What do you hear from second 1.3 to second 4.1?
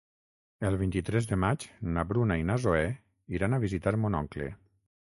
de maig na Bruna i na Zoè aniran a visitar